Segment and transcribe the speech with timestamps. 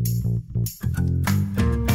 [0.00, 1.89] あっ!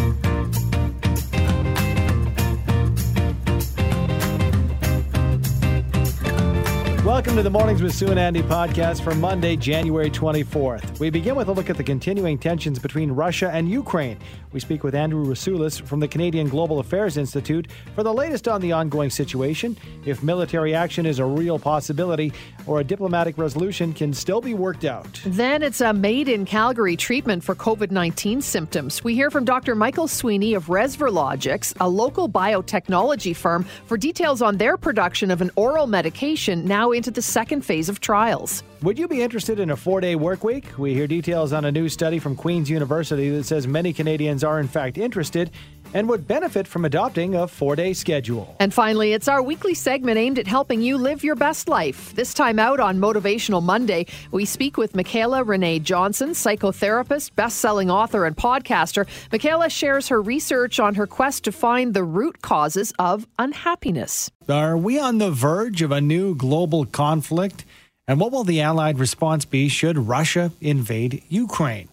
[7.26, 11.00] Welcome to the Mornings with Sue and Andy podcast for Monday, January 24th.
[11.00, 14.20] We begin with a look at the continuing tensions between Russia and Ukraine.
[14.52, 18.62] We speak with Andrew Rasiulis from the Canadian Global Affairs Institute for the latest on
[18.62, 22.32] the ongoing situation, if military action is a real possibility,
[22.68, 25.20] or a diplomatic resolution can still be worked out.
[25.26, 29.04] Then it's a made in Calgary treatment for COVID 19 symptoms.
[29.04, 29.73] We hear from Dr.
[29.73, 35.49] Michael Sweeney of Resverlogix, a local biotechnology firm, for details on their production of an
[35.55, 38.64] oral medication now into the second phase of trials.
[38.82, 40.78] Would you be interested in a four day work week?
[40.78, 44.60] We hear details on a new study from Queen's University that says many Canadians are,
[44.60, 45.50] in fact, interested
[45.95, 48.55] and would benefit from adopting a four day schedule.
[48.59, 52.13] And finally, it's our weekly segment aimed at helping you live your best life.
[52.13, 57.90] This time out on Motivational Monday, we speak with Michaela Renee Johnson, psychotherapist, best selling
[57.90, 59.08] author, and podcaster.
[59.31, 64.29] Michaela shares her research on her quest to find the root causes of unhappiness.
[64.49, 67.63] Are we on the verge of a new global conflict?
[68.05, 71.88] And what will the Allied response be should Russia invade Ukraine?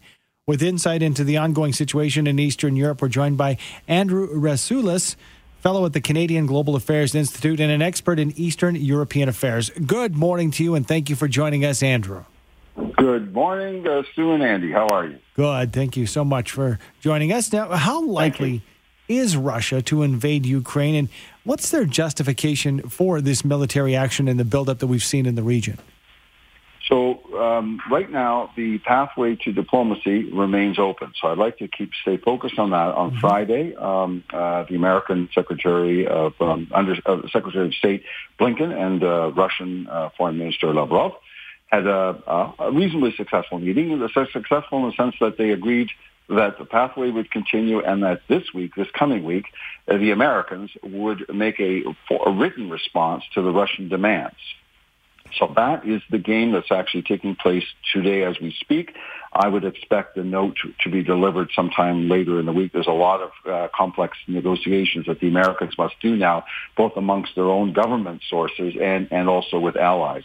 [0.45, 5.15] With insight into the ongoing situation in Eastern Europe, we're joined by Andrew Rasiulis,
[5.61, 9.70] fellow at the Canadian Global Affairs Institute and an expert in Eastern European affairs.
[9.87, 12.25] Good morning to you, and thank you for joining us, Andrew.
[12.97, 14.73] Good morning, uh, Sue and Andy.
[14.73, 15.19] How are you?
[15.35, 15.73] Good.
[15.73, 17.53] Thank you so much for joining us.
[17.53, 18.65] Now, how likely
[19.07, 21.09] is Russia to invade Ukraine, and
[21.45, 25.45] what's their justification for this military action and the buildup that we've seen in the
[25.45, 25.79] region?
[26.93, 31.15] So um, right now, the pathway to diplomacy remains open.
[31.19, 32.95] So I'd like to keep stay focused on that.
[32.95, 33.19] On mm-hmm.
[33.19, 38.05] Friday, um, uh, the American Secretary of um, Under, uh, Secretary of State
[38.39, 41.13] Blinken and uh, Russian uh, Foreign Minister Lavrov
[41.69, 44.07] had a, a reasonably successful meeting.
[44.13, 45.89] Successful in the sense that they agreed
[46.29, 49.47] that the pathway would continue and that this week, this coming week,
[49.89, 51.85] uh, the Americans would make a,
[52.27, 54.36] a written response to the Russian demands.
[55.39, 58.95] So that is the game that's actually taking place today as we speak.
[59.35, 62.73] I would expect the note to, be delivered sometime later in the week.
[62.73, 66.45] There's a lot of uh, complex negotiations that the Americans must do now,
[66.77, 70.25] both amongst their own government sources and, and also with allies.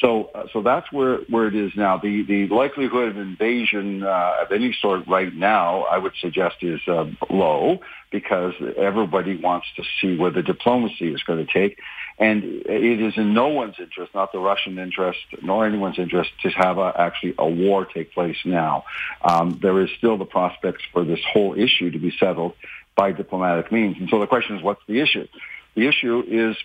[0.00, 1.98] So, uh, so that's where, where it is now.
[1.98, 6.80] The, the likelihood of invasion uh, of any sort right now, I would suggest, is
[6.88, 7.78] uh, low
[8.10, 11.78] because everybody wants to see where the diplomacy is going to take.
[12.18, 16.48] And it is in no one's interest, not the Russian interest, nor anyone's interest, to
[16.50, 18.84] have a, actually a war take place now.
[19.22, 22.54] Um, there is still the prospects for this whole issue to be settled
[22.96, 23.96] by diplomatic means.
[23.98, 25.26] And so the question is, what's the issue?
[25.74, 26.56] The issue is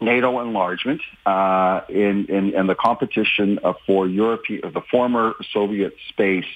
[0.00, 6.46] NATO enlargement uh, in, in, in, the competition for Europe, the former Soviet space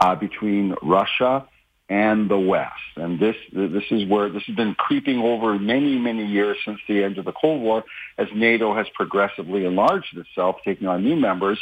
[0.00, 1.46] uh, between Russia
[1.88, 2.72] and the West.
[2.96, 7.04] And this this is where this has been creeping over many, many years since the
[7.04, 7.84] end of the Cold War
[8.18, 11.58] as NATO has progressively enlarged itself, taking on new members.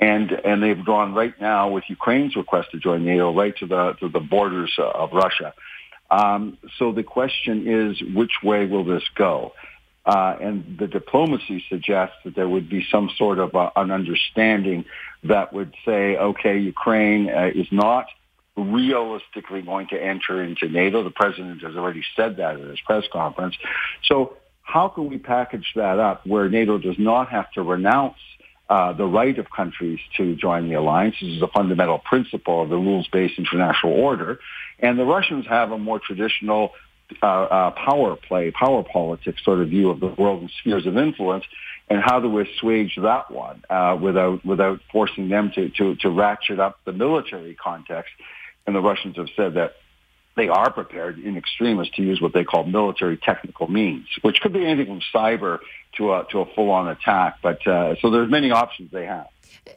[0.00, 3.94] And, and they've gone right now with Ukraine's request to join NATO right to the,
[4.00, 5.54] to the borders of Russia.
[6.10, 9.52] Um, so the question is, which way will this go?
[10.06, 14.84] Uh, and the diplomacy suggests that there would be some sort of a, an understanding
[15.24, 18.06] that would say, okay, Ukraine uh, is not
[18.58, 21.04] realistically going to enter into NATO.
[21.04, 23.56] The president has already said that at his press conference.
[24.04, 28.18] So how can we package that up where NATO does not have to renounce
[28.68, 31.14] uh, the right of countries to join the alliance.
[31.22, 34.40] This is a fundamental principle of the rules-based international order.
[34.78, 36.72] And the Russians have a more traditional
[37.22, 40.98] uh, uh, power play, power politics sort of view of the world and spheres of
[40.98, 41.44] influence,
[41.88, 46.60] and how to assuage that one uh, without without forcing them to, to to ratchet
[46.60, 48.12] up the military context
[48.68, 49.76] and the Russians have said that
[50.36, 54.52] they are prepared in extremis to use what they call military technical means, which could
[54.52, 55.60] be anything from cyber
[55.96, 57.38] to a, to a full-on attack.
[57.42, 59.26] But uh, so there's many options they have.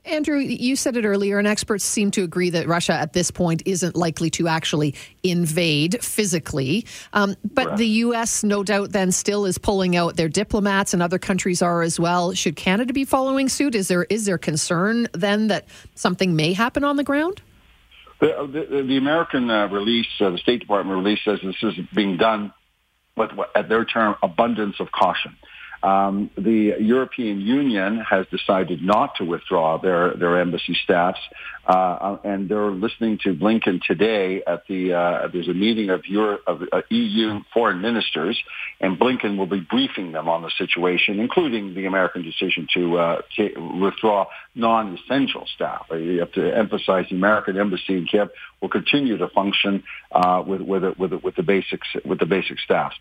[0.04, 3.64] Andrew, you said it earlier, and experts seem to agree that Russia at this point
[3.66, 4.94] isn't likely to actually
[5.24, 6.86] invade physically.
[7.14, 7.78] Um, but Correct.
[7.78, 11.82] the U.S., no doubt, then still is pulling out their diplomats, and other countries are
[11.82, 12.34] as well.
[12.34, 13.74] Should Canada be following suit?
[13.74, 15.66] Is there is there concern then that
[15.96, 17.42] something may happen on the ground?
[18.22, 22.18] The, the, the American uh, release, uh, the State Department release says this is being
[22.18, 22.54] done
[23.18, 25.36] with, at their term, abundance of caution.
[25.84, 31.20] Um, the European Union has decided not to withdraw their, their embassy staffs
[31.66, 36.40] Uh, and they're listening to Blinken today at the uh, there's a meeting of Euro,
[36.48, 38.42] of uh, EU foreign ministers,
[38.80, 43.22] and Blinken will be briefing them on the situation, including the American decision to, uh,
[43.36, 44.26] to withdraw
[44.56, 45.86] non-essential staff.
[45.92, 48.30] Uh, you have to emphasize the American embassy in Kiev
[48.62, 52.96] will continue to function uh, with with with, with the basics with the basic staffs.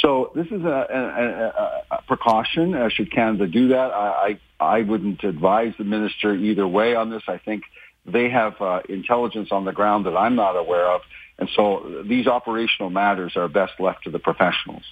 [0.00, 1.52] So this is a,
[1.90, 2.74] a, precaution.
[2.74, 3.92] Uh, should Canada do that?
[3.92, 7.22] I, I I wouldn't advise the minister either way on this.
[7.28, 7.64] I think
[8.06, 11.02] they have uh, intelligence on the ground that I'm not aware of.
[11.38, 14.82] And so these operational matters are best left to the professionals.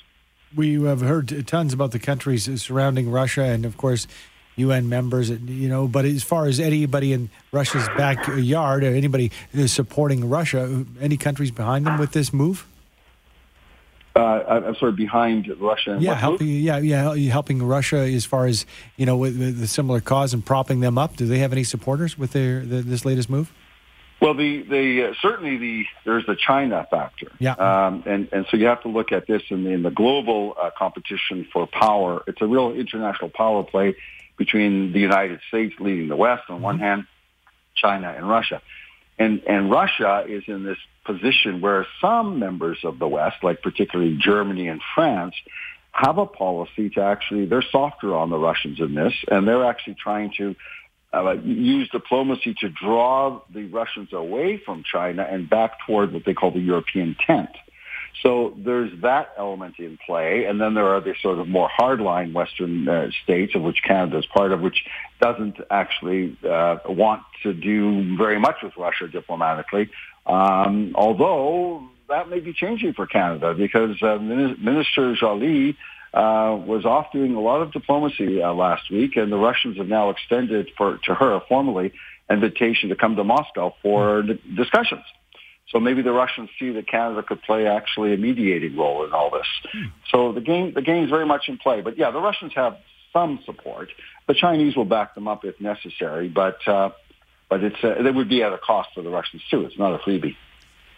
[0.55, 4.07] We have heard tons about the countries surrounding Russia and, of course,
[4.57, 9.33] UN members, you know, but as far as anybody in Russia's backyard, or anybody
[9.67, 12.67] supporting Russia, any countries behind them with this move?
[14.17, 15.99] Uh, I'm sorry, behind Russia.
[16.01, 16.47] yeah, helping.
[16.49, 18.65] Yeah, yeah, helping Russia as far as
[18.97, 21.17] you know with, with, the similar cause and propping them up.
[21.17, 23.53] Do they have any supporters with their the, this latest move?
[24.21, 27.33] Well, the the uh, certainly the there's the China factor.
[27.41, 29.91] Yeah, um, and and so you have to look at this in the, in the
[29.91, 32.23] global uh, competition for power.
[32.29, 33.97] It's a real international power play
[34.37, 36.65] between the United States leading the West on mm-hmm.
[36.65, 37.07] one hand,
[37.75, 38.63] China and Russia.
[39.19, 44.17] And, and Russia is in this position where some members of the West, like particularly
[44.19, 45.35] Germany and France,
[45.93, 49.95] have a policy to actually, they're softer on the Russians in this, and they're actually
[49.95, 50.57] trying to
[51.13, 56.35] uh, use diplomacy to draw the Russians away from China and back toward what they
[56.35, 57.51] call the European tent.
[58.23, 62.33] So there's that element in play, and then there are the sort of more hardline
[62.33, 64.85] Western uh, states, of which Canada is part of, which
[65.21, 69.91] doesn't actually uh, want to do very much with Russia diplomatically.
[70.27, 75.77] Um, although that may be changing for Canada because uh, Minister Joly
[76.13, 79.89] uh, was off doing a lot of diplomacy uh, last week, and the Russians have
[79.89, 81.93] now extended for, to her formally
[82.31, 85.03] invitation to come to Moscow for discussions.
[85.69, 89.31] So maybe the Russians see that Canada could play actually a mediating role in all
[89.31, 89.47] this.
[89.73, 89.87] Hmm.
[90.11, 91.81] So the game the game is very much in play.
[91.81, 92.77] But yeah, the Russians have
[93.13, 93.91] some support.
[94.27, 96.91] The Chinese will back them up if necessary, but uh,
[97.49, 99.65] but it's uh, it would be at a cost for the Russians too.
[99.65, 100.37] It's not a freebie.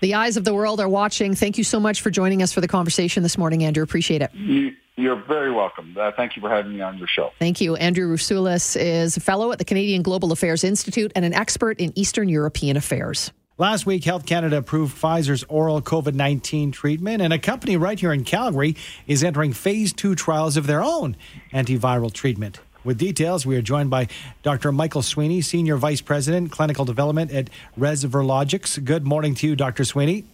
[0.01, 1.35] The eyes of the world are watching.
[1.35, 3.83] Thank you so much for joining us for the conversation this morning, Andrew.
[3.83, 4.31] Appreciate it.
[4.35, 5.97] You, you're very welcome.
[5.99, 7.31] Uh, thank you for having me on your show.
[7.39, 7.77] Thank you.
[7.77, 11.93] Andrew Rasiulis is a fellow at the Canadian Global Affairs Institute and an expert in
[11.99, 13.33] Eastern European affairs.
[13.59, 18.13] Last week, Health Canada approved Pfizer's oral COVID 19 treatment, and a company right here
[18.13, 18.77] in Calgary
[19.07, 21.17] is entering phase two trials of their own
[21.55, 22.61] antiviral treatment.
[22.85, 24.09] With details, we are joined by
[24.43, 24.73] Dr.
[24.73, 27.49] Michael Sweeney, Senior Vice President, Clinical Development at
[27.79, 28.85] Resverlogix.
[28.85, 29.85] Good morning to you, Dr.
[29.85, 30.27] Sweeney.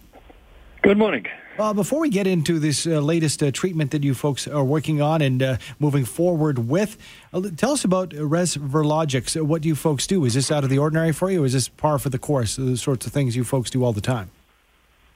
[0.82, 1.26] Good morning.
[1.58, 5.00] Well, before we get into this uh, latest uh, treatment that you folks are working
[5.00, 6.96] on and uh, moving forward with,
[7.32, 9.40] uh, tell us about Resverlogix.
[9.40, 10.24] Uh, what do you folks do?
[10.24, 12.56] Is this out of the ordinary for you, or is this par for the course,
[12.56, 14.32] the sorts of things you folks do all the time?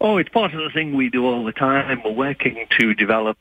[0.00, 2.00] Oh, it's part of the thing we do all the time.
[2.04, 3.36] We're working to develop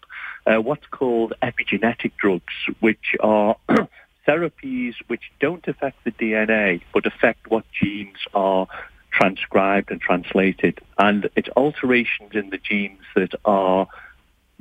[0.48, 3.56] uh, what's called epigenetic drugs, which are
[4.28, 8.68] therapies which don't affect the DNA, but affect what genes are
[9.16, 10.80] transcribed and translated.
[10.98, 13.88] And it's alterations in the genes that are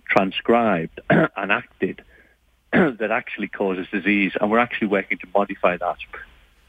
[0.08, 2.02] transcribed and acted
[2.72, 4.32] that actually causes disease.
[4.40, 5.96] And we're actually working to modify that.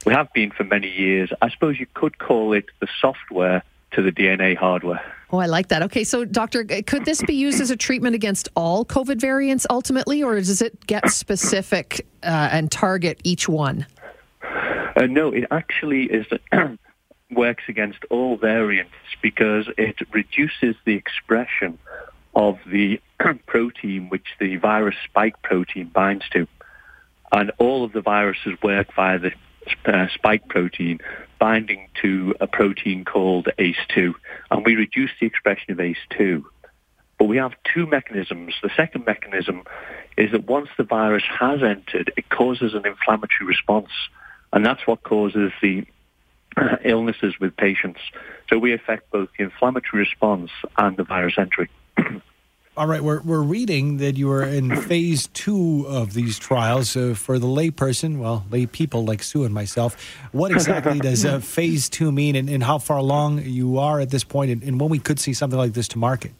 [0.06, 1.32] We have been for many years.
[1.42, 5.02] I suppose you could call it the software to the DNA hardware.
[5.32, 5.82] Oh, I like that.
[5.84, 10.22] Okay, so doctor, could this be used as a treatment against all COVID variants ultimately,
[10.22, 13.88] or does it get specific uh, and target each one?
[14.96, 16.26] Uh, no, it actually is
[17.32, 21.78] works against all variants because it reduces the expression
[22.36, 23.02] of the
[23.48, 26.48] protein which the virus spike protein binds to.
[27.32, 29.32] And all of the viruses work via the
[29.86, 31.00] uh, spike protein
[31.40, 34.14] binding to a protein called ACE2.
[34.52, 36.44] And we reduce the expression of ACE2.
[37.18, 38.54] But we have two mechanisms.
[38.62, 39.64] The second mechanism
[40.18, 43.90] is that once the virus has entered, it causes an inflammatory response.
[44.54, 45.86] And that's what causes the
[46.84, 48.00] illnesses with patients.
[48.50, 51.70] So we affect both the inflammatory response and the virus entry.
[52.78, 56.96] All right, we're, we're reading that you are in phase two of these trials.
[56.98, 59.96] Uh, for the layperson, well, lay people like Sue and myself,
[60.34, 64.10] what exactly does uh, phase two mean and, and, how far along you are at
[64.10, 66.34] this point and, and when we could see something like this to market?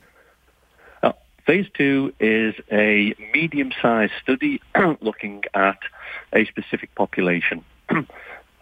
[1.02, 1.14] Uh,
[1.46, 4.62] phase two is a medium sized study
[5.00, 5.80] looking at
[6.34, 7.64] a specific population.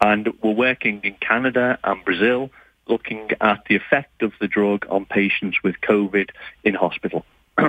[0.04, 2.50] And we're working in Canada and Brazil
[2.86, 6.28] looking at the effect of the drug on patients with COVID
[6.62, 7.24] in hospital.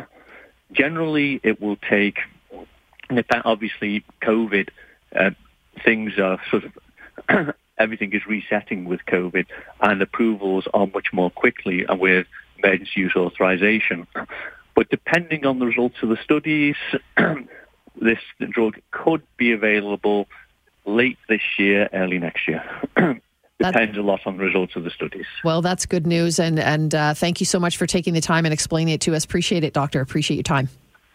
[0.74, 2.18] Generally, it will take,
[3.10, 4.68] and if that obviously, COVID,
[5.15, 5.30] uh,
[5.86, 9.46] things are sort of everything is resetting with COVID
[9.80, 12.27] and approvals are much more quickly and with
[12.58, 14.08] emergency use authorization.
[14.75, 16.75] But depending on the results of the studies,
[17.96, 18.20] this
[18.51, 20.27] drug could be available
[20.86, 22.63] late this year, early next year.
[23.60, 25.25] Depends a lot on the results of the studies.
[25.44, 28.46] Well, that's good news, and and uh, thank you so much for taking the time
[28.46, 29.24] and explaining it to us.
[29.24, 30.01] Appreciate it, Doctor.
[30.01, 30.68] Appreciate your time.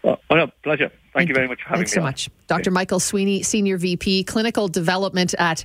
[0.03, 0.89] Oh, no, pleasure.
[0.89, 2.03] Thank, Thank you very much for having Thanks me.
[2.03, 2.37] Thanks so on.
[2.37, 2.47] much.
[2.47, 2.71] Dr.
[2.71, 2.75] Okay.
[2.75, 5.65] Michael Sweeney, Senior VP, Clinical Development at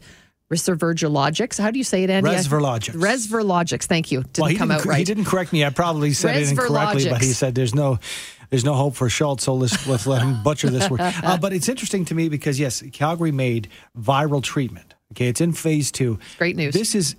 [0.52, 1.60] Resverologics.
[1.60, 2.30] How do you say it, Andy?
[2.30, 2.96] Resverologics.
[2.96, 3.86] Resverologics.
[3.86, 4.24] Thank you.
[4.24, 4.98] Didn't well, come out right.
[4.98, 5.64] He didn't correct me.
[5.64, 8.00] I probably said it incorrectly, but he said there's no
[8.56, 11.02] there's no hope for Schultz, so let's, let's let him butcher this word.
[11.26, 13.68] Uh, but it's interesting to me because, yes, Calgary made
[14.00, 14.94] viral treatment.
[15.12, 16.20] Okay, it's in phase two.
[16.38, 16.74] Great news.
[16.74, 17.18] This is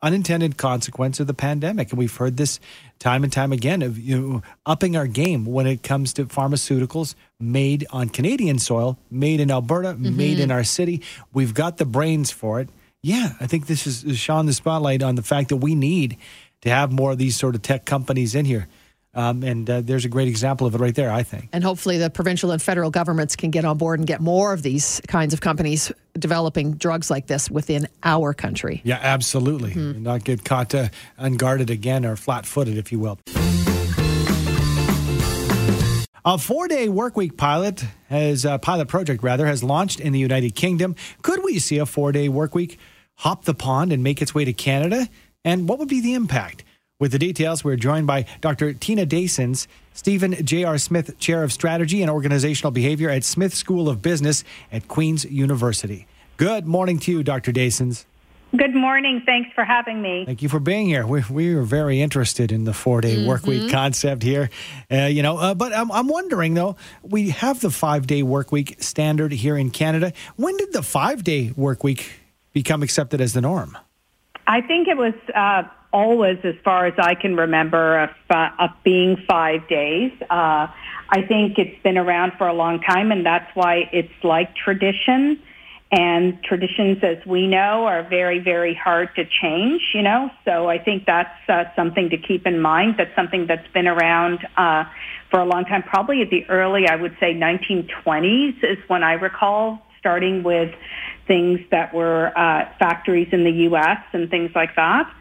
[0.00, 1.90] unintended consequence of the pandemic.
[1.90, 2.60] And we've heard this
[3.00, 7.16] time and time again of you know, upping our game when it comes to pharmaceuticals
[7.40, 10.16] made on Canadian soil, made in Alberta, mm-hmm.
[10.16, 11.02] made in our city.
[11.32, 12.68] We've got the brains for it.
[13.02, 16.16] Yeah, I think this is shone the spotlight on the fact that we need
[16.62, 18.68] to have more of these sort of tech companies in here.
[19.12, 21.48] Um, and uh, there's a great example of it right there, I think.
[21.52, 24.62] And hopefully, the provincial and federal governments can get on board and get more of
[24.62, 28.80] these kinds of companies developing drugs like this within our country.
[28.84, 29.72] Yeah, absolutely.
[29.72, 30.02] Mm-hmm.
[30.04, 30.88] Not get caught uh,
[31.18, 33.18] unguarded again or flat footed, if you will.
[36.22, 40.54] A four-day workweek pilot has a uh, pilot project rather has launched in the United
[40.54, 40.94] Kingdom.
[41.22, 42.76] Could we see a four-day workweek
[43.16, 45.08] hop the pond and make its way to Canada?
[45.44, 46.62] And what would be the impact?
[47.00, 48.74] With the details, we're joined by Dr.
[48.74, 50.76] Tina Daysons, Stephen J.R.
[50.76, 56.06] Smith Chair of Strategy and Organizational Behavior at Smith School of Business at Queen's University.
[56.36, 57.52] Good morning to you, Dr.
[57.52, 58.04] Daysons.
[58.54, 59.22] Good morning.
[59.24, 60.26] Thanks for having me.
[60.26, 61.06] Thank you for being here.
[61.06, 63.28] We, we are very interested in the four day mm-hmm.
[63.28, 64.50] work week concept here.
[64.92, 68.52] Uh, you know, uh, but I'm, I'm wondering though, we have the five day work
[68.52, 70.12] week standard here in Canada.
[70.36, 72.20] When did the five day work week
[72.52, 73.78] become accepted as the norm?
[74.46, 78.70] I think it was uh, always, as far as I can remember, of, uh, of
[78.84, 80.12] being five days.
[80.22, 80.68] Uh,
[81.12, 85.42] I think it's been around for a long time, and that's why it's like tradition.
[85.92, 90.30] And traditions, as we know, are very, very hard to change, you know.
[90.44, 92.94] So I think that's uh, something to keep in mind.
[92.96, 94.84] That's something that's been around uh,
[95.30, 95.82] for a long time.
[95.82, 100.72] Probably at the early, I would say, 1920s is when I recall starting with
[101.26, 103.98] things that were uh, factories in the U.S.
[104.12, 105.12] and things like that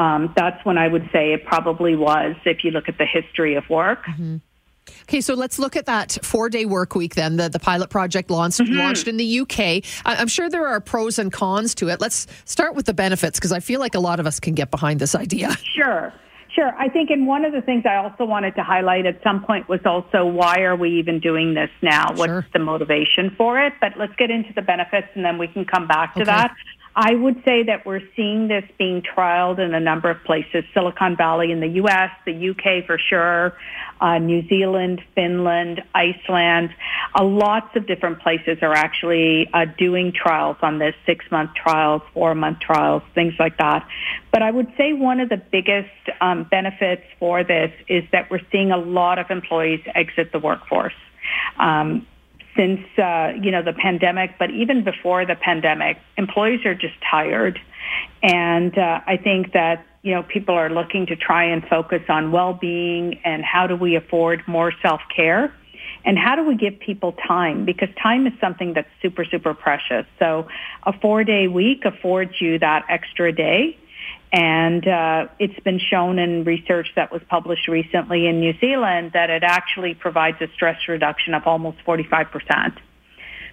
[0.00, 3.54] um, that's when I would say it probably was if you look at the history
[3.54, 4.06] of work.
[4.06, 4.36] Mm-hmm.
[5.02, 7.36] Okay, so let's look at that four day work week then.
[7.36, 8.78] The, the pilot project launched, mm-hmm.
[8.78, 9.84] launched in the UK.
[10.06, 12.00] I'm sure there are pros and cons to it.
[12.00, 14.70] Let's start with the benefits because I feel like a lot of us can get
[14.70, 15.56] behind this idea.
[15.76, 16.12] Sure.
[16.54, 16.74] Sure.
[16.78, 19.68] I think, and one of the things I also wanted to highlight at some point
[19.68, 22.08] was also why are we even doing this now?
[22.14, 22.46] What's sure.
[22.52, 23.72] the motivation for it?
[23.80, 26.30] But let's get into the benefits and then we can come back to okay.
[26.30, 26.54] that.
[26.94, 30.64] I would say that we're seeing this being trialed in a number of places.
[30.74, 33.56] Silicon Valley in the U.S., the UK for sure,
[34.00, 36.70] uh, New Zealand, Finland, Iceland.
[37.14, 42.58] Uh, lots of different places are actually uh, doing trials on this, six-month trials, four-month
[42.58, 43.86] trials, things like that.
[44.32, 45.88] But I would say one of the biggest
[46.20, 50.94] um, benefits for this is that we're seeing a lot of employees exit the workforce.
[51.58, 52.06] Um,
[52.56, 57.60] since uh, you know the pandemic, but even before the pandemic, employees are just tired,
[58.22, 62.32] and uh, I think that you know people are looking to try and focus on
[62.32, 65.54] well-being and how do we afford more self-care,
[66.04, 70.06] and how do we give people time because time is something that's super super precious.
[70.18, 70.48] So
[70.84, 73.76] a four-day week affords you that extra day
[74.32, 79.28] and uh, it's been shown in research that was published recently in New Zealand that
[79.30, 82.78] it actually provides a stress reduction of almost 45%.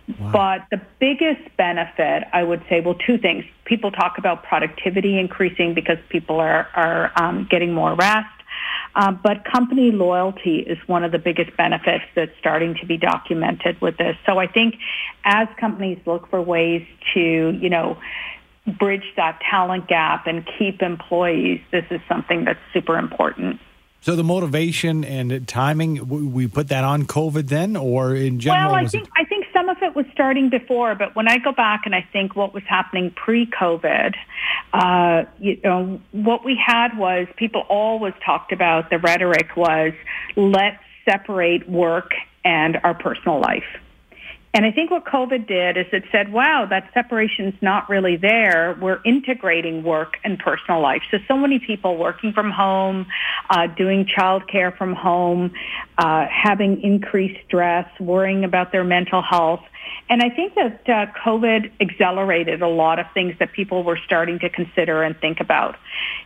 [0.08, 0.32] Wow.
[0.32, 3.44] But the biggest benefit, I would say, well, two things.
[3.66, 8.28] People talk about productivity increasing because people are, are um, getting more rest.
[8.96, 13.80] Uh, but company loyalty is one of the biggest benefits that's starting to be documented
[13.82, 14.16] with this.
[14.26, 14.76] So I think
[15.24, 17.98] as companies look for ways to, you know,
[18.68, 23.60] bridge that talent gap and keep employees, this is something that's super important.
[24.02, 28.72] So the motivation and timing, we put that on COVID then, or in general?
[28.72, 31.40] Well, I think it- I think some of it was starting before, but when I
[31.40, 34.16] go back and I think what was happening pre-COVID,
[34.74, 39.94] uh, you know, what we had was people always talked about the rhetoric was
[40.36, 42.12] let's separate work
[42.46, 43.66] and our personal life.
[44.58, 48.76] And I think what COVID did is it said, wow, that separation's not really there.
[48.82, 51.04] We're integrating work and personal life.
[51.12, 53.06] So, so many people working from home,
[53.52, 55.54] uh, doing childcare from home,
[56.00, 59.62] uh, having increased stress, worrying about their mental health.
[60.10, 64.40] And I think that uh, COVID accelerated a lot of things that people were starting
[64.40, 65.76] to consider and think about.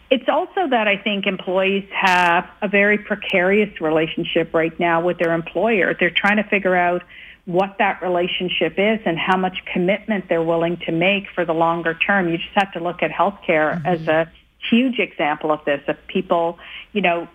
[0.10, 5.34] It's also that I think employees have a very precarious relationship right now with their
[5.34, 5.94] employer.
[6.00, 7.04] They're trying to figure out
[7.45, 11.93] what that relationship is and how much commitment they're willing to make for the longer
[11.95, 12.29] term.
[12.29, 13.86] You just have to look at healthcare mm-hmm.
[13.86, 14.31] as a
[14.69, 16.60] huge example of this, of people,
[16.93, 17.27] you know,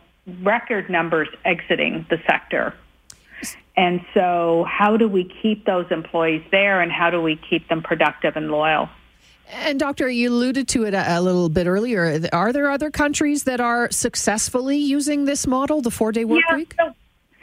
[0.42, 2.74] record numbers exiting the sector.
[3.76, 7.82] And so how do we keep those employees there and how do we keep them
[7.82, 8.88] productive and loyal?
[9.48, 12.20] And doctor, you alluded to it a, a, little bit earlier.
[12.32, 16.74] Are there other countries that are successfully using this model, the four-day work yeah, week?
[16.76, 16.94] So,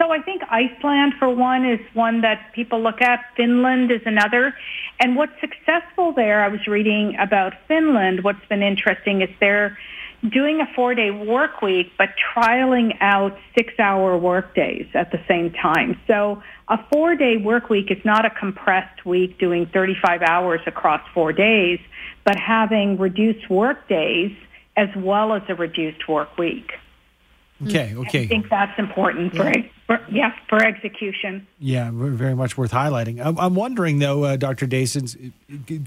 [0.03, 3.21] so I think Iceland, for one, is one that people look at.
[3.37, 4.53] Finland is another.
[4.99, 8.23] And what's successful there, I was reading about Finland.
[8.23, 9.77] What's been interesting is they're
[10.29, 15.19] doing a four day work week, but trialing out six hour work days at the
[15.27, 15.97] same time.
[16.07, 21.01] So a four day work week is not a compressed week doing 35 hours across
[21.13, 21.79] four days,
[22.25, 24.35] but having reduced work days
[24.75, 26.73] as well as a reduced work week.
[27.67, 28.23] Okay, okay.
[28.23, 29.63] I think that's important for, yeah.
[29.87, 31.47] for yeah, for execution.
[31.59, 33.23] Yeah, very much worth highlighting.
[33.23, 34.67] I'm, I'm wondering though, uh, Dr.
[34.67, 35.31] Dacin,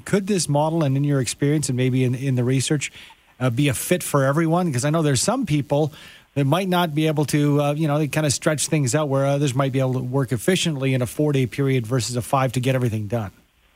[0.05, 2.93] could this model and in your experience and maybe in, in the research
[3.41, 4.67] uh, be a fit for everyone?
[4.67, 5.93] Because I know there's some people
[6.35, 9.09] that might not be able to, uh, you know, they kind of stretch things out
[9.09, 12.23] where others might be able to work efficiently in a four day period versus a
[12.23, 13.33] five to get everything done.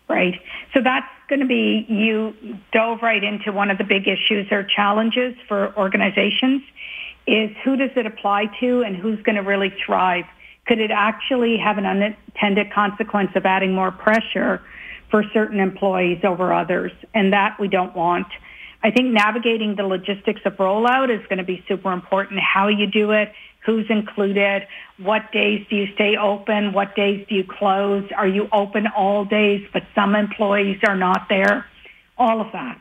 [0.09, 0.35] Right.
[0.75, 2.35] So that's going to be, you
[2.73, 6.63] dove right into one of the big issues or challenges for organizations
[7.27, 10.25] is who does it apply to and who's going to really thrive?
[10.67, 14.63] Could it actually have an unintended consequence of adding more pressure
[15.11, 16.93] for certain employees over others?
[17.15, 18.27] And that we don't want.
[18.83, 22.41] I think navigating the logistics of rollout is going to be super important.
[22.41, 23.33] How you do it,
[23.65, 24.67] who's included,
[24.99, 29.25] what days do you stay open, what days do you close, are you open all
[29.25, 31.67] days but some employees are not there,
[32.17, 32.81] all of that.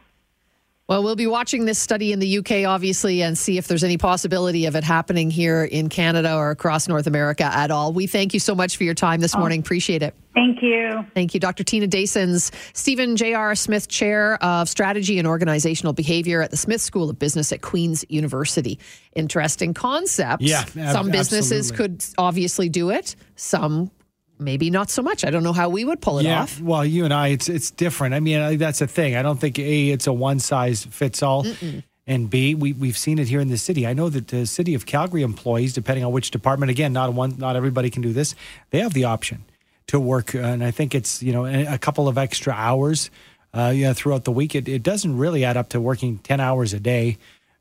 [0.89, 4.00] Well, we'll be watching this study in the UK, obviously, and see if there's any
[4.00, 7.93] possibility of it happening here in Canada or across North America at all.
[7.93, 9.39] We thank you so much for your time this oh.
[9.39, 9.60] morning.
[9.60, 10.15] Appreciate it.
[10.34, 11.05] Thank you.
[11.13, 11.63] Thank you, Dr.
[11.63, 13.53] Tina Dasons, Stephen J.R.
[13.53, 18.03] Smith Chair of Strategy and Organizational Behavior at the Smith School of Business at Queen's
[18.10, 18.79] University.
[19.15, 20.41] Interesting concept.
[20.41, 21.98] Yeah, ab- some businesses absolutely.
[21.98, 23.15] could obviously do it.
[23.36, 23.91] Some
[24.39, 25.25] maybe not so much.
[25.25, 26.60] I don't know how we would pull it yeah, off.
[26.62, 28.15] Well, you and I, it's it's different.
[28.15, 29.15] I mean, that's the thing.
[29.15, 31.43] I don't think a it's a one size fits all.
[31.43, 31.84] Mm-mm.
[32.08, 33.86] And B, we, we've seen it here in the city.
[33.86, 37.36] I know that the city of Calgary employees, depending on which department, again, not one,
[37.38, 38.34] not everybody can do this.
[38.71, 39.45] They have the option
[39.88, 43.12] to work, uh, and I think it's you know a couple of extra hours,
[43.54, 44.56] uh, you know, throughout the week.
[44.56, 47.17] It, it doesn't really add up to working ten hours a day,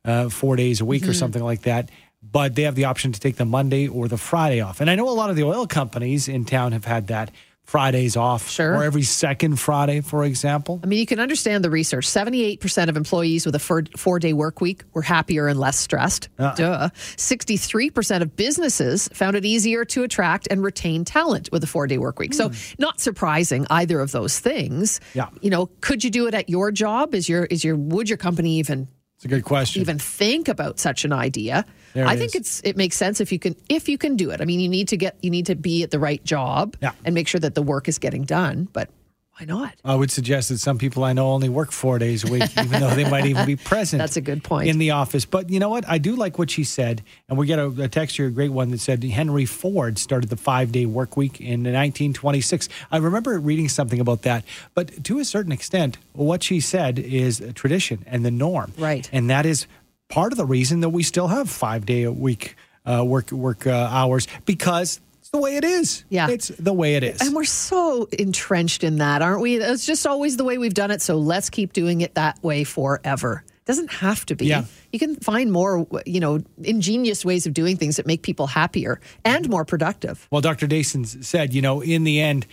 [0.06, 1.10] uh, four days a week, mm-hmm.
[1.10, 1.90] or something like that
[2.22, 4.80] but they have the option to take the Monday or the Friday off.
[4.80, 7.30] And I know a lot of the oil companies in town have had that.
[7.64, 8.76] Fridays off, sure.
[8.76, 10.80] or every second Friday, for example.
[10.82, 12.08] I mean, you can understand the research.
[12.08, 16.30] Seventy-eight percent of employees with a four-day work week were happier and less stressed.
[16.38, 16.54] Uh-uh.
[16.54, 16.88] Duh.
[17.18, 21.98] Sixty-three percent of businesses found it easier to attract and retain talent with a four-day
[21.98, 22.30] work week.
[22.30, 22.36] Mm.
[22.36, 22.54] So, hmm.
[22.78, 24.98] not surprising either of those things.
[25.12, 25.28] Yeah.
[25.42, 27.14] You know, could you do it at your job?
[27.14, 29.82] Is your is your would your company even it's a good question.
[29.82, 31.64] Even think about such an idea.
[31.92, 32.40] There I it think is.
[32.40, 34.40] it's it makes sense if you can if you can do it.
[34.40, 36.92] I mean, you need to get you need to be at the right job yeah.
[37.04, 38.68] and make sure that the work is getting done.
[38.72, 38.90] But
[39.38, 39.74] why not?
[39.84, 42.80] I would suggest that some people I know only work four days a week, even
[42.80, 43.98] though they might even be present.
[43.98, 45.24] That's a good point in the office.
[45.24, 45.88] But you know what?
[45.88, 48.50] I do like what she said, and we get a, a text here, a great
[48.50, 52.68] one that said Henry Ford started the five-day work week in 1926.
[52.90, 54.44] I remember reading something about that.
[54.74, 59.08] But to a certain extent, what she said is a tradition and the norm, right?
[59.12, 59.66] And that is
[60.08, 63.70] part of the reason that we still have five-day a week uh, work work uh,
[63.70, 66.04] hours because it's the way it is.
[66.08, 66.30] Yeah.
[66.30, 67.20] It's the way it is.
[67.20, 69.56] And we're so entrenched in that, aren't we?
[69.56, 71.02] It's just always the way we've done it.
[71.02, 73.44] So let's keep doing it that way forever.
[73.46, 74.46] It doesn't have to be.
[74.46, 74.64] Yeah.
[74.90, 79.00] You can find more, you know, ingenious ways of doing things that make people happier
[79.22, 80.26] and more productive.
[80.30, 80.66] Well, Dr.
[80.66, 82.46] Dasons said, you know, in the end,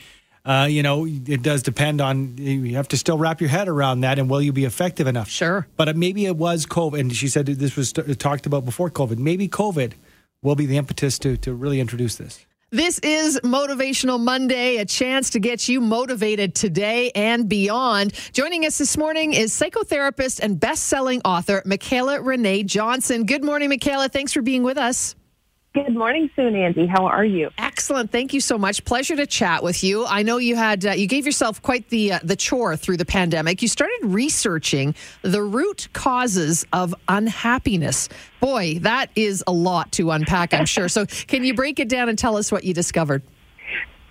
[0.43, 4.01] uh, you know, it does depend on, you have to still wrap your head around
[4.01, 5.29] that and will you be effective enough?
[5.29, 5.65] Sure.
[5.77, 6.99] But maybe it was COVID.
[6.99, 9.17] And she said this was talked about before COVID.
[9.17, 9.93] Maybe COVID
[10.41, 12.45] will be the impetus to, to really introduce this.
[12.75, 18.11] This is Motivational Monday, a chance to get you motivated today and beyond.
[18.33, 23.25] Joining us this morning is psychotherapist and best-selling author Michaela Renee Johnson.
[23.25, 24.09] Good morning, Michaela.
[24.09, 25.15] Thanks for being with us.
[25.75, 26.85] Good morning, Sue and Andy.
[26.85, 27.49] How are you?
[27.57, 28.09] Excellent.
[28.09, 28.85] Thank you so much.
[28.85, 30.05] Pleasure to chat with you.
[30.05, 33.03] I know you had uh, you gave yourself quite the uh, the chore through the
[33.03, 33.61] pandemic.
[33.61, 38.07] You started researching the root causes of unhappiness.
[38.39, 40.88] Boy, that is a lot to unpack, I'm sure.
[40.88, 43.21] So, can you break it down and tell us what you discovered?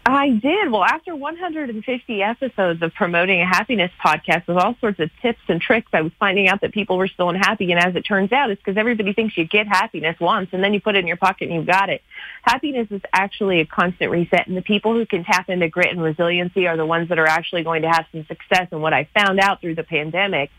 [0.07, 0.71] I did.
[0.71, 5.61] Well, after 150 episodes of promoting a happiness podcast with all sorts of tips and
[5.61, 7.73] tricks, I was finding out that people were still unhappy.
[7.73, 10.75] And as it turns out, it's because everybody thinks you get happiness once and then
[10.75, 12.03] you put it in your pocket and you've got it.
[12.43, 14.47] Happiness is actually a constant reset.
[14.47, 17.27] And the people who can tap into grit and resiliency are the ones that are
[17.27, 18.69] actually going to have some success.
[18.73, 20.51] And what I found out through the pandemic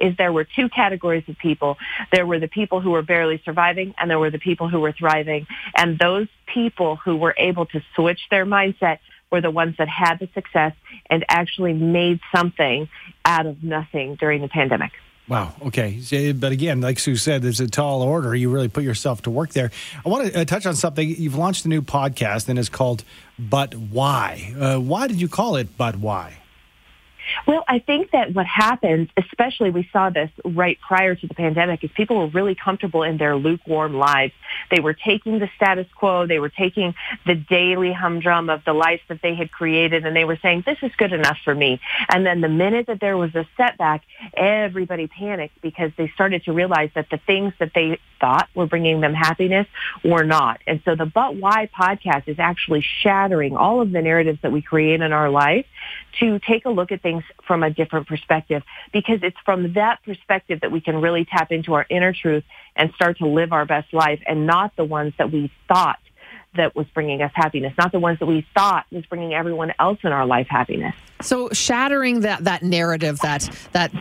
[0.00, 1.76] is there were two categories of people.
[2.12, 4.92] There were the people who were barely surviving and there were the people who were
[4.92, 5.46] thriving.
[5.76, 8.98] And those people who were able to switch their mindset
[9.30, 10.72] were the ones that had the success
[11.10, 12.88] and actually made something
[13.24, 14.92] out of nothing during the pandemic.
[15.28, 15.52] Wow.
[15.66, 16.32] Okay.
[16.32, 18.34] But again, like Sue said, it's a tall order.
[18.34, 19.70] You really put yourself to work there.
[20.04, 21.06] I want to uh, touch on something.
[21.06, 23.04] You've launched a new podcast and it's called
[23.38, 24.54] But Why.
[24.58, 26.38] Uh, why did you call it But Why?
[27.46, 31.84] Well, I think that what happens, especially we saw this right prior to the pandemic,
[31.84, 34.32] is people were really comfortable in their lukewarm lives.
[34.70, 36.26] They were taking the status quo.
[36.26, 36.94] They were taking
[37.26, 40.78] the daily humdrum of the life that they had created and they were saying, this
[40.82, 41.80] is good enough for me.
[42.08, 44.02] And then the minute that there was a setback,
[44.34, 49.00] everybody panicked because they started to realize that the things that they thought were bringing
[49.00, 49.66] them happiness
[50.04, 50.60] were not.
[50.66, 54.62] And so the But Why podcast is actually shattering all of the narratives that we
[54.62, 55.66] create in our life
[56.20, 60.60] to take a look at things from a different perspective because it's from that perspective
[60.60, 62.44] that we can really tap into our inner truth
[62.76, 65.98] and start to live our best life and not the ones that we thought
[66.56, 69.98] that was bringing us happiness, not the ones that we thought was bringing everyone else
[70.02, 70.94] in our life happiness.
[71.20, 73.92] So shattering that that narrative that that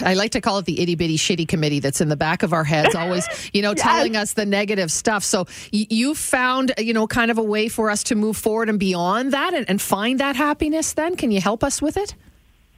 [0.00, 2.52] I like to call it the itty bitty shitty committee that's in the back of
[2.52, 3.82] our heads, always you know yes.
[3.82, 5.24] telling us the negative stuff.
[5.24, 8.78] So you found you know kind of a way for us to move forward and
[8.78, 10.92] beyond that and, and find that happiness.
[10.92, 12.14] Then can you help us with it?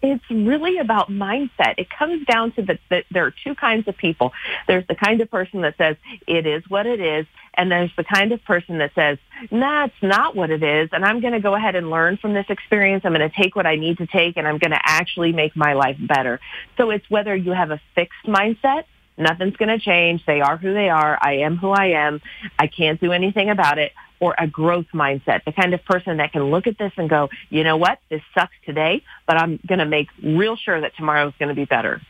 [0.02, 1.74] It's really about mindset.
[1.78, 4.32] It comes down to that the, there are two kinds of people.
[4.66, 7.26] There's the kind of person that says, it is what it is.
[7.54, 9.18] And there's the kind of person that says,
[9.50, 10.90] nah, it's not what it is.
[10.92, 13.04] And I'm going to go ahead and learn from this experience.
[13.04, 15.56] I'm going to take what I need to take and I'm going to actually make
[15.56, 16.38] my life better.
[16.76, 18.84] So it's whether you have a fixed mindset
[19.18, 20.24] Nothing's going to change.
[20.26, 21.18] They are who they are.
[21.20, 22.20] I am who I am.
[22.56, 26.32] I can't do anything about it or a growth mindset, the kind of person that
[26.32, 29.78] can look at this and go, you know what, this sucks today, but I'm going
[29.78, 32.00] to make real sure that tomorrow is going to be better.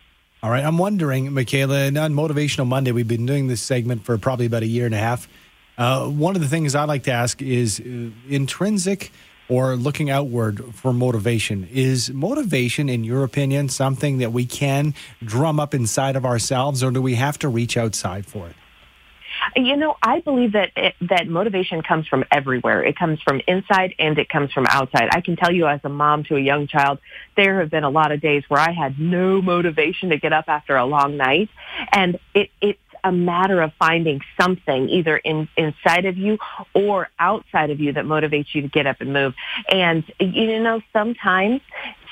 [0.43, 0.65] All right.
[0.65, 4.67] I'm wondering, Michaela, on Motivational Monday, we've been doing this segment for probably about a
[4.67, 5.29] year and a half.
[5.77, 9.11] Uh, one of the things I like to ask is uh, intrinsic
[9.49, 11.69] or looking outward for motivation.
[11.73, 14.95] Is motivation, in your opinion, something that we can
[15.25, 18.57] drum up inside of ourselves, or do we have to reach outside for it?
[19.57, 22.83] You know, I believe that it, that motivation comes from everywhere.
[22.85, 25.09] It comes from inside and it comes from outside.
[25.13, 26.99] I can tell you as a mom to a young child,
[27.37, 30.47] there have been a lot of days where I had no motivation to get up
[30.49, 31.49] after a long night.
[31.93, 36.39] And it, it's a matter of finding something either in, inside of you
[36.75, 39.35] or outside of you that motivates you to get up and move.
[39.71, 41.61] And, you know, sometimes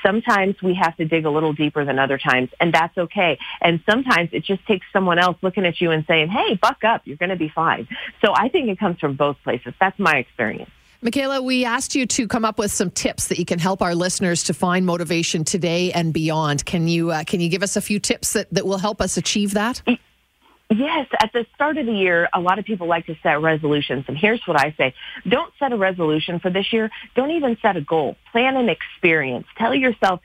[0.06, 3.38] sometimes we have to dig a little deeper than other times, and that's okay.
[3.60, 7.02] And sometimes it just takes someone else looking at you and saying, hey, buck up,
[7.04, 7.88] you're going to be fine.
[8.24, 9.74] So I think it comes from both places.
[9.80, 10.70] That's my experience.
[11.02, 13.94] Michaela, we asked you to come up with some tips that you can help our
[13.94, 16.64] listeners to find motivation today and beyond.
[16.64, 19.16] Can you uh, can you give us a few tips that, that will help us
[19.16, 19.82] achieve that?
[20.68, 24.04] Yes, at the start of the year, a lot of people like to set resolutions.
[24.08, 24.94] And here's what I say.
[25.28, 26.90] Don't set a resolution for this year.
[27.14, 28.16] Don't even set a goal.
[28.32, 29.46] Plan an experience.
[29.56, 30.20] Tell yourself,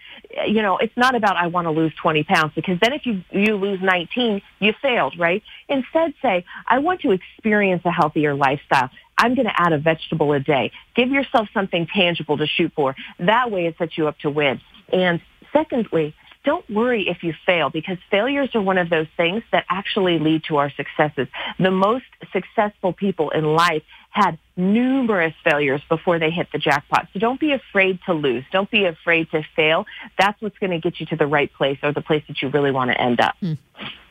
[0.47, 3.23] you know, it's not about I want to lose 20 pounds because then if you,
[3.29, 5.43] you lose 19, you failed, right?
[5.69, 8.89] Instead say, I want to experience a healthier lifestyle.
[9.19, 10.71] I'm going to add a vegetable a day.
[10.95, 12.95] Give yourself something tangible to shoot for.
[13.19, 14.59] That way it sets you up to win.
[14.91, 15.21] And
[15.53, 20.19] secondly, don't worry if you fail because failures are one of those things that actually
[20.19, 21.27] lead to our successes.
[21.59, 27.07] The most successful people in life had numerous failures before they hit the jackpot.
[27.13, 28.43] So don't be afraid to lose.
[28.51, 29.85] Don't be afraid to fail.
[30.17, 32.49] That's what's going to get you to the right place or the place that you
[32.49, 33.35] really want to end up.
[33.41, 33.57] Mm.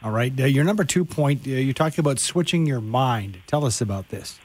[0.02, 0.32] All right.
[0.38, 3.40] Uh, your number two point, uh, you're talking about switching your mind.
[3.46, 4.38] Tell us about this.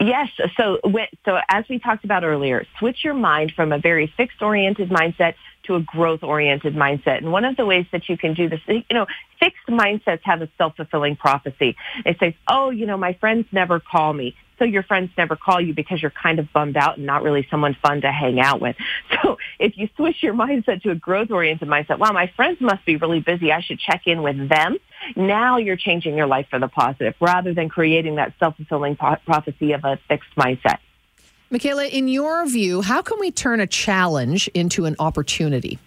[0.00, 0.28] Yes.
[0.56, 0.78] So,
[1.24, 5.34] so as we talked about earlier, switch your mind from a very fixed oriented mindset
[5.64, 7.18] to a growth oriented mindset.
[7.18, 9.06] And one of the ways that you can do this, you know,
[9.40, 11.76] fixed mindsets have a self fulfilling prophecy.
[12.04, 14.36] It says, oh, you know, my friends never call me.
[14.58, 17.46] So your friends never call you because you're kind of bummed out and not really
[17.50, 18.76] someone fun to hang out with.
[19.22, 22.84] So if you switch your mindset to a growth oriented mindset, wow, my friends must
[22.84, 23.52] be really busy.
[23.52, 24.76] I should check in with them.
[25.16, 29.72] Now you're changing your life for the positive rather than creating that self fulfilling prophecy
[29.72, 30.78] of a fixed mindset.
[31.50, 35.78] Michaela, in your view, how can we turn a challenge into an opportunity?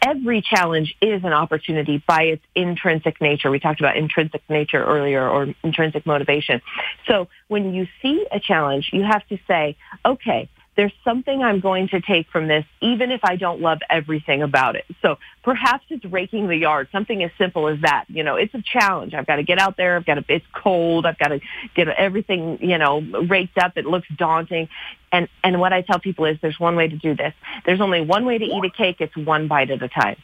[0.00, 3.50] Every challenge is an opportunity by its intrinsic nature.
[3.50, 6.60] We talked about intrinsic nature earlier or intrinsic motivation.
[7.06, 11.88] So when you see a challenge, you have to say, okay, there's something I'm going
[11.88, 14.84] to take from this, even if I don't love everything about it.
[15.02, 18.06] So perhaps it's raking the yard, something as simple as that.
[18.08, 19.12] You know, it's a challenge.
[19.12, 19.96] I've got to get out there.
[19.96, 21.04] I've got to, it's cold.
[21.04, 21.40] I've got to
[21.74, 23.76] get everything, you know, raked up.
[23.76, 24.68] It looks daunting.
[25.10, 27.34] And, and what I tell people is there's one way to do this.
[27.66, 28.96] There's only one way to eat a cake.
[29.00, 30.16] It's one bite at a time.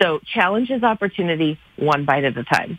[0.00, 2.78] So challenge is opportunity, one bite at a time.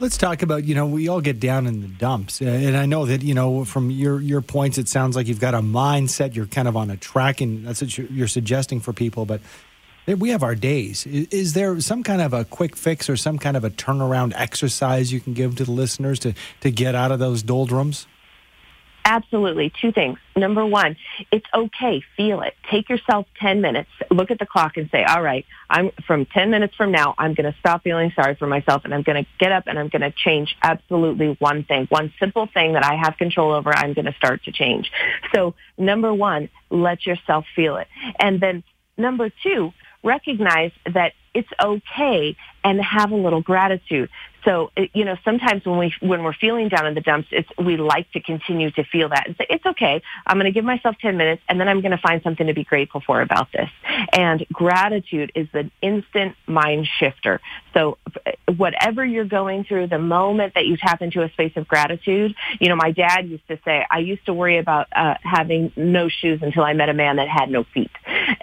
[0.00, 2.42] Let's talk about, you know, we all get down in the dumps.
[2.42, 5.40] Uh, and I know that, you know, from your, your points, it sounds like you've
[5.40, 6.34] got a mindset.
[6.34, 9.24] You're kind of on a track, and that's what you're suggesting for people.
[9.24, 9.40] But
[10.06, 11.06] we have our days.
[11.06, 15.12] Is there some kind of a quick fix or some kind of a turnaround exercise
[15.12, 18.08] you can give to the listeners to, to get out of those doldrums?
[19.06, 19.70] Absolutely.
[19.80, 20.18] Two things.
[20.34, 20.96] Number one,
[21.30, 22.02] it's okay.
[22.16, 22.54] Feel it.
[22.70, 23.90] Take yourself 10 minutes.
[24.10, 27.34] Look at the clock and say, all right, I'm from 10 minutes from now, I'm
[27.34, 29.88] going to stop feeling sorry for myself and I'm going to get up and I'm
[29.88, 33.74] going to change absolutely one thing, one simple thing that I have control over.
[33.74, 34.90] I'm going to start to change.
[35.34, 37.88] So number one, let yourself feel it.
[38.18, 38.62] And then
[38.96, 44.08] number two, recognize that it's okay and have a little gratitude.
[44.44, 47.76] So, you know, sometimes when we when we're feeling down in the dumps, it's we
[47.76, 50.02] like to continue to feel that and say it's okay.
[50.26, 52.54] I'm going to give myself 10 minutes and then I'm going to find something to
[52.54, 53.70] be grateful for about this.
[54.12, 57.40] And gratitude is the instant mind shifter.
[57.72, 57.98] So,
[58.56, 62.68] whatever you're going through, the moment that you tap into a space of gratitude, you
[62.68, 66.40] know, my dad used to say, I used to worry about uh, having no shoes
[66.42, 67.90] until I met a man that had no feet.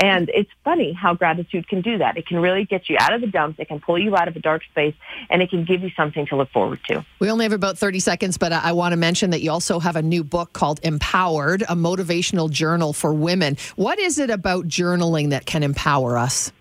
[0.01, 2.17] And it's funny how gratitude can do that.
[2.17, 3.59] It can really get you out of the dumps.
[3.59, 4.95] It can pull you out of a dark space
[5.29, 7.05] and it can give you something to look forward to.
[7.19, 9.95] We only have about 30 seconds, but I want to mention that you also have
[9.95, 13.57] a new book called Empowered, a motivational journal for women.
[13.75, 16.51] What is it about journaling that can empower us?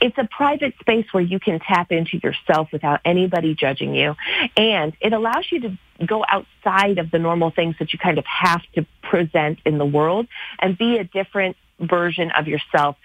[0.00, 4.14] It's a private space where you can tap into yourself without anybody judging you.
[4.56, 8.26] And it allows you to go outside of the normal things that you kind of
[8.26, 10.26] have to present in the world
[10.58, 12.96] and be a different version of yourself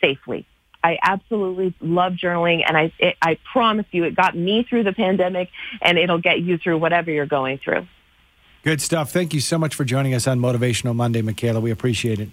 [0.00, 0.46] safely.
[0.84, 4.92] I absolutely love journaling, and I it, I promise you, it got me through the
[4.92, 5.48] pandemic,
[5.80, 7.86] and it'll get you through whatever you're going through.
[8.62, 9.10] Good stuff.
[9.10, 11.60] Thank you so much for joining us on Motivational Monday, Michaela.
[11.60, 12.30] We appreciate it.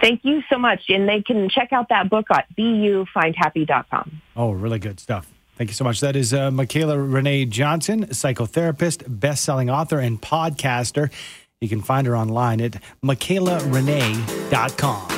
[0.00, 0.84] Thank you so much.
[0.88, 4.22] And they can check out that book at bufindhappy.com.
[4.36, 5.30] Oh, really good stuff.
[5.56, 6.00] Thank you so much.
[6.00, 11.10] That is uh, Michaela Renee Johnson, psychotherapist, best-selling author, and podcaster.
[11.60, 15.17] You can find her online at michaelarenee.com.